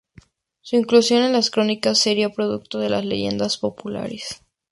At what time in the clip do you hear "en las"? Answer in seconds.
1.21-1.51